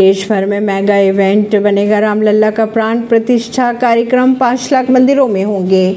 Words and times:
देश 0.00 0.28
भर 0.30 0.46
में 0.46 0.60
मेगा 0.60 0.96
इवेंट 0.96 1.56
बनेगा। 1.56 1.98
रामलला 1.98 2.50
का 2.50 2.66
प्राण 2.66 3.00
प्रतिष्ठा 3.00 3.72
कार्यक्रम 3.72 4.34
पाँच 4.34 4.68
लाख 4.72 4.90
मंदिरों 4.90 5.28
में 5.28 5.44
होंगे। 5.44 5.96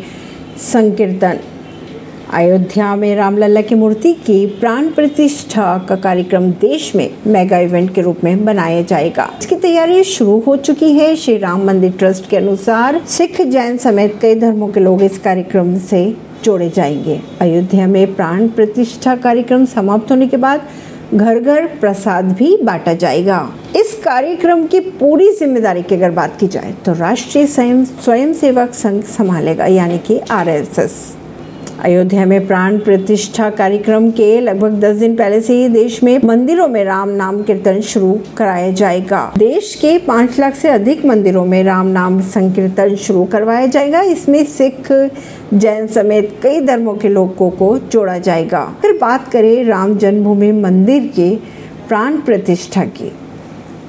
संकीर्तन। 0.58 1.40
अयोध्या 2.34 2.96
में 2.96 3.16
रामलला 3.16 3.62
की 3.62 3.76
मूर्ति 3.76 4.14
की 4.14 4.46
प्राण 4.46 4.88
प्रतिष्ठा 4.88 5.86
का 5.90 5.96
कार्यक्रम 5.96 6.52
देश 6.52 6.96
में 6.96 7.10
मेगा 7.28 7.58
इवेंट 7.58 7.96
के 7.96 8.02
रूप 8.02 8.18
में 8.24 8.46
बनाया 8.46 8.82
जाएगा। 8.82 9.32
इसकी 9.40 9.56
तैयारी 9.56 10.04
शुरू 10.04 10.44
हो 10.48 10.56
चुकी 10.56 10.92
है। 10.92 11.16
श्री 11.16 11.38
राम 11.38 11.66
मंदिर 11.66 11.92
ट्रस्ट 11.92 12.30
के 12.30 12.38
अनुसार 12.38 13.02
सिख 13.08 13.42
जैन 13.42 13.78
समेत 13.78 14.20
कई 14.22 14.36
धर्मों 14.36 14.68
के 14.68 14.80
लोग 14.80 15.04
इस 15.04 15.18
कार्यक्रम 15.20 15.78
से 15.78 16.16
जोड़े 16.44 16.70
जाएँगे। 16.70 17.22
अयोध्या 17.42 17.88
में 17.88 18.16
प्राण 18.16 18.48
प्रतिष्ठा 18.48 19.16
कार्यक्रम 19.16 19.66
समाप्त 19.66 20.12
होने 20.12 20.28
के 20.28 20.38
बाद 20.38 20.62
घर 21.14 21.40
घर 21.40 21.66
प्रसाद 21.80 22.32
भी 22.34 22.56
बांटा 22.64 22.94
जाएगा। 22.96 23.40
इस 23.76 23.94
कार्यक्रम 24.04 24.66
की 24.68 24.80
पूरी 24.80 25.32
ज़िम्मेदारी 25.32 25.82
की 25.82 25.96
अगर 25.96 26.12
बात 26.12 26.38
की 26.40 26.48
जाए 26.48 26.72
तो 26.86 26.94
राष्ट्रीय 26.94 27.48
स्वयं 27.48 28.34
सेवक 28.34 28.74
संघ 28.74 29.04
संभालेगा, 29.08 29.66
यानी 29.68 29.98
कि 30.00 30.20
आरएसएस। 30.32 30.96
अयोध्या 31.84 32.26
में 32.26 32.46
प्राण 32.48 32.78
प्रतिष्ठा 32.80 33.50
कार्यक्रम 33.50 34.10
के 34.12 34.40
लगभग 34.42 34.80
10 34.82 35.00
दिन 35.00 35.16
पहले 35.16 35.40
से 35.42 35.54
ही 35.54 35.68
देश 35.70 36.02
में 36.04 36.20
मंदिरों 36.26 36.68
में 36.68 36.84
राम 36.86 37.10
नाम 37.12 37.42
कीर्तन 37.44 37.80
शुरू 37.82 38.12
कराया 38.38 38.70
जाएगा। 38.72 39.20
देश 39.38 39.74
के 39.76 39.98
पाँच 39.98 40.40
लाख 40.40 40.56
से 40.56 40.70
अधिक 40.70 41.06
मंदिरों 41.06 41.44
में 41.46 41.64
राम 41.64 41.88
नाम 41.88 42.20
संकीर्तन 42.22 42.96
शुरू 42.96 43.24
करवाया 43.26 43.66
जाएगा। 43.66 44.02
इसमें 44.02 44.44
सिख, 44.46 44.92
जैन 45.54 45.88
समेत 45.88 46.38
कई 46.44 46.62
धर्मों 46.62 46.94
के 46.94 47.10
लोगों 47.10 47.50
को 47.50 47.78
जोड़ा 47.92 48.18
जाएगा। 48.20 48.64
फिर 48.82 48.98
बात 49.02 49.28
करें 49.32 49.64
राम 49.66 49.98
जन्मभूमि 49.98 50.52
मंदिर 50.52 51.12
के 51.16 51.36
प्राण 51.88 52.18
प्रतिष्ठा 52.22 52.84
की 52.86 53.12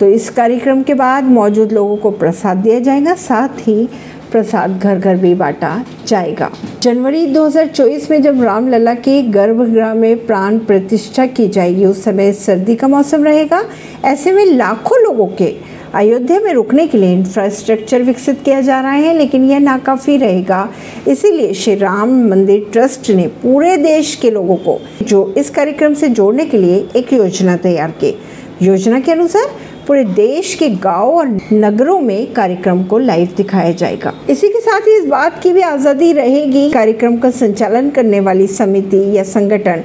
तो 0.01 0.09
इस 0.09 0.29
कार्यक्रम 0.31 0.83
के 0.83 0.95
बाद 0.95 1.25
मौजूद 1.25 1.73
लोगों 1.73 1.97
को 1.97 2.11
प्रसाद 2.13 2.57
दिया 2.57 2.79
जाएगा। 2.81 3.15
साथ 3.15 3.61
ही 3.61 3.89
प्रसाद 4.35 4.79
घर 4.79 4.99
घर 4.99 5.17
भी 5.17 5.35
बांटा 5.35 5.85
जाएगा। 6.07 6.51
जनवरी 6.83 7.27
2024 7.27 8.11
में 8.11 8.23
जब 8.23 8.43
रामलला 8.43 8.95
के 8.95 9.23
गर्भगृह 9.23 9.95
में 9.95 10.27
प्राण 10.27 10.59
प्रतिष्ठा 10.59 11.27
की 11.27 11.49
जाएगी, 11.49 11.85
उस 11.85 12.03
समय 12.05 12.33
सर्दी 12.33 12.75
का 12.75 12.89
मौसम 12.89 13.25
रहेगा। 13.25 13.63
ऐसे 14.05 14.33
में 14.33 14.45
लाखों 14.47 15.03
लोगों 15.03 15.27
के 15.27 15.55
अयोध्या 15.95 16.41
में 16.41 16.53
रुकने 16.53 16.87
के 16.87 16.99
लिए 16.99 17.13
इंफ्रास्ट्रक्चर 17.13 18.03
विकसित 18.03 18.41
किया 18.45 18.61
जा 18.61 18.81
रहा 18.81 18.93
है, 18.93 19.15
लेकिन 19.19 19.45
यह 19.45 19.59
नाकाफी 19.59 20.17
रहेगा। 20.17 20.69
इसीलिए 21.09 21.53
श्री 21.55 21.75
राम 21.75 22.29
मंदिर 22.31 22.67
ट्रस्ट 22.73 23.11
ने 23.11 23.27
पूरे 23.43 23.77
देश 23.77 24.15
के 24.15 24.31
लोगों 24.31 24.57
को 24.57 24.79
जो 25.03 25.35
इस 25.39 25.51
कार्यक्रम 25.51 25.95
से 25.95 26.09
जोड़ने 26.09 26.45
के 26.45 26.59
लिए 26.59 26.85
एक 26.97 27.13
योजना 27.13 27.57
तैयार 27.57 27.91
की। 27.91 28.15
योजना 28.63 28.99
के 29.01 29.13
अनुसार 29.13 29.47
पूरे 29.87 30.05
देश 30.05 30.55
के 30.55 30.69
गाँव 30.71 31.11
और 31.11 31.39
नगरों 31.53 31.99
में 32.01 32.33
कार्यक्रम 32.33 32.83
को 32.85 32.99
लाइव 32.99 33.35
दिखाया 33.37 33.73
जाएगा। 33.73 34.13
इसी 34.31 34.49
के 34.49 34.61
साथ 34.61 34.81
ही 34.81 34.97
इस 34.97 35.07
बात 35.07 35.43
की 35.43 35.53
भी 35.53 35.61
आज़ादी 35.61 36.13
रहेगी। 36.13 36.71
कार्यक्रम 36.71 37.17
का 37.17 37.31
संचालन 37.31 37.91
करने 37.91 38.21
वाली 38.21 38.47
समिति 38.47 39.03
या 39.17 39.23
संगठन 39.25 39.83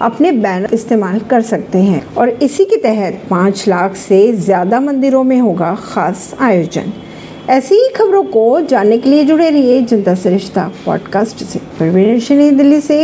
अपने 0.00 0.32
बैनर 0.32 0.74
इस्तेमाल 0.74 1.20
कर 1.20 1.42
सकते 1.42 1.78
हैं 1.78 2.04
और 2.14 2.28
इसी 2.42 2.64
के 2.64 2.76
तहत 2.76 3.20
पाँच 3.30 3.64
लाख 3.68 3.96
से 3.96 4.32
ज़्यादा 4.32 4.80
मंदिरों 4.80 5.22
में 5.24 5.38
होगा 5.40 5.74
खास 5.84 6.34
आयोजन। 6.40 6.92
ऐसी 7.50 7.74
ही 7.74 7.88
खबरों 7.88 8.22
को 8.24 8.60
जानने 8.60 8.98
के 8.98 9.10
लिए 9.10 9.24
जुड़े 9.24 9.50
रहिए 9.50 9.80
जनता 9.82 10.14
सरिश्ता 10.14 10.70
पॉडकास्ट 10.86 11.44
से। 11.44 12.50
दिल्ली 12.50 12.80
से। 12.80 13.00